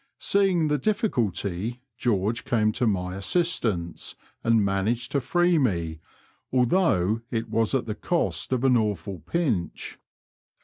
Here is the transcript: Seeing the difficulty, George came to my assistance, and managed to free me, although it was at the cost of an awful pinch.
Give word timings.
Seeing 0.17 0.67
the 0.67 0.79
difficulty, 0.79 1.83
George 1.95 2.43
came 2.43 2.71
to 2.71 2.87
my 2.87 3.15
assistance, 3.15 4.15
and 4.43 4.65
managed 4.65 5.11
to 5.11 5.21
free 5.21 5.59
me, 5.59 5.99
although 6.51 7.21
it 7.29 7.49
was 7.51 7.75
at 7.75 7.85
the 7.85 7.93
cost 7.93 8.51
of 8.51 8.63
an 8.63 8.75
awful 8.75 9.19
pinch. 9.19 9.99